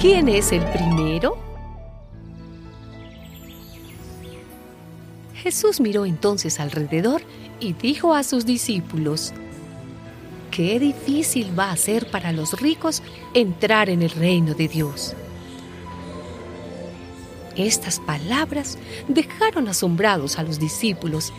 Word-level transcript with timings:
¿Quién 0.00 0.30
es 0.30 0.50
el 0.52 0.64
primero? 0.64 1.36
Jesús 5.34 5.78
miró 5.78 6.06
entonces 6.06 6.58
alrededor 6.58 7.20
y 7.60 7.74
dijo 7.74 8.14
a 8.14 8.22
sus 8.22 8.46
discípulos, 8.46 9.34
Qué 10.50 10.80
difícil 10.80 11.52
va 11.58 11.70
a 11.70 11.76
ser 11.76 12.10
para 12.10 12.32
los 12.32 12.58
ricos 12.62 13.02
entrar 13.34 13.90
en 13.90 14.00
el 14.00 14.08
reino 14.08 14.54
de 14.54 14.68
Dios. 14.68 15.14
Estas 17.54 18.00
palabras 18.00 18.78
dejaron 19.06 19.68
asombrados 19.68 20.38
a 20.38 20.42
los 20.44 20.58
discípulos, 20.58 21.30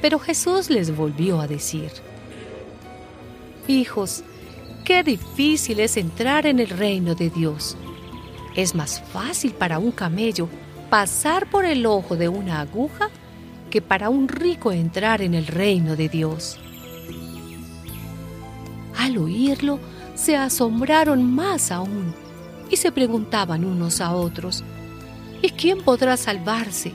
pero 0.00 0.20
Jesús 0.20 0.70
les 0.70 0.96
volvió 0.96 1.40
a 1.40 1.48
decir, 1.48 1.90
Hijos, 3.66 4.22
qué 4.84 5.02
difícil 5.02 5.80
es 5.80 5.96
entrar 5.96 6.46
en 6.46 6.60
el 6.60 6.68
reino 6.68 7.14
de 7.14 7.30
Dios. 7.30 7.76
Es 8.54 8.74
más 8.74 9.02
fácil 9.12 9.52
para 9.52 9.78
un 9.78 9.90
camello 9.90 10.48
pasar 10.90 11.48
por 11.50 11.64
el 11.64 11.86
ojo 11.86 12.16
de 12.16 12.28
una 12.28 12.60
aguja 12.60 13.08
que 13.70 13.80
para 13.80 14.10
un 14.10 14.28
rico 14.28 14.70
entrar 14.70 15.22
en 15.22 15.34
el 15.34 15.46
reino 15.46 15.96
de 15.96 16.08
Dios. 16.08 16.58
Al 18.96 19.18
oírlo, 19.18 19.80
se 20.14 20.36
asombraron 20.36 21.34
más 21.34 21.72
aún 21.72 22.14
y 22.70 22.76
se 22.76 22.92
preguntaban 22.92 23.64
unos 23.64 24.00
a 24.00 24.14
otros, 24.14 24.62
¿y 25.42 25.50
quién 25.50 25.82
podrá 25.82 26.16
salvarse? 26.16 26.92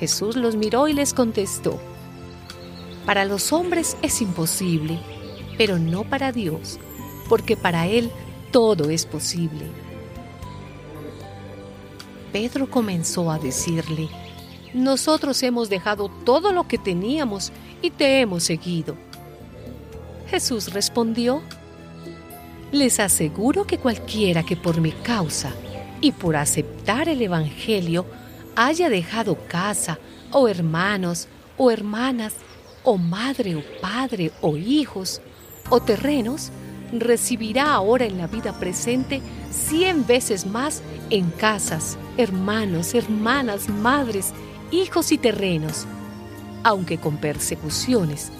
Jesús 0.00 0.34
los 0.34 0.56
miró 0.56 0.88
y 0.88 0.92
les 0.92 1.14
contestó, 1.14 1.78
para 3.10 3.24
los 3.24 3.52
hombres 3.52 3.96
es 4.02 4.22
imposible, 4.22 5.00
pero 5.58 5.80
no 5.80 6.04
para 6.04 6.30
Dios, 6.30 6.78
porque 7.28 7.56
para 7.56 7.88
Él 7.88 8.08
todo 8.52 8.88
es 8.88 9.04
posible. 9.04 9.66
Pedro 12.32 12.70
comenzó 12.70 13.32
a 13.32 13.40
decirle, 13.40 14.08
nosotros 14.74 15.42
hemos 15.42 15.68
dejado 15.68 16.08
todo 16.24 16.52
lo 16.52 16.68
que 16.68 16.78
teníamos 16.78 17.50
y 17.82 17.90
te 17.90 18.20
hemos 18.20 18.44
seguido. 18.44 18.94
Jesús 20.28 20.72
respondió, 20.72 21.42
les 22.70 23.00
aseguro 23.00 23.66
que 23.66 23.78
cualquiera 23.78 24.44
que 24.44 24.54
por 24.54 24.80
mi 24.80 24.92
causa 24.92 25.52
y 26.00 26.12
por 26.12 26.36
aceptar 26.36 27.08
el 27.08 27.20
Evangelio 27.22 28.06
haya 28.54 28.88
dejado 28.88 29.36
casa 29.48 29.98
o 30.30 30.46
hermanos 30.46 31.26
o 31.56 31.72
hermanas 31.72 32.34
o 32.84 32.98
madre 32.98 33.56
o 33.56 33.62
padre 33.80 34.32
o 34.40 34.56
hijos 34.56 35.20
o 35.68 35.80
terrenos, 35.80 36.50
recibirá 36.92 37.72
ahora 37.72 38.04
en 38.04 38.18
la 38.18 38.26
vida 38.26 38.58
presente 38.58 39.20
cien 39.50 40.06
veces 40.06 40.46
más 40.46 40.82
en 41.10 41.30
casas, 41.30 41.98
hermanos, 42.16 42.94
hermanas, 42.94 43.68
madres, 43.68 44.32
hijos 44.70 45.12
y 45.12 45.18
terrenos, 45.18 45.86
aunque 46.62 46.98
con 46.98 47.16
persecuciones, 47.16 48.32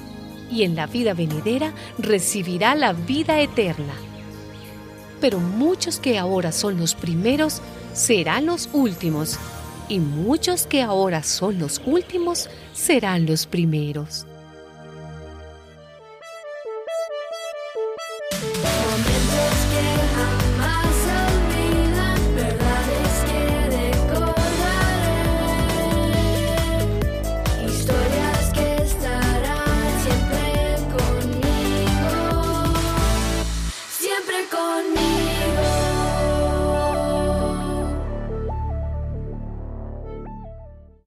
y 0.50 0.64
en 0.64 0.74
la 0.74 0.86
vida 0.86 1.14
venidera 1.14 1.72
recibirá 1.98 2.74
la 2.74 2.92
vida 2.92 3.40
eterna. 3.40 3.94
Pero 5.20 5.38
muchos 5.38 6.00
que 6.00 6.18
ahora 6.18 6.50
son 6.50 6.78
los 6.78 6.94
primeros 6.94 7.62
serán 7.92 8.46
los 8.46 8.68
últimos, 8.72 9.38
y 9.90 9.98
muchos 9.98 10.66
que 10.66 10.82
ahora 10.82 11.22
son 11.22 11.58
los 11.58 11.82
últimos 11.84 12.48
serán 12.72 13.26
los 13.26 13.44
primeros. 13.44 14.24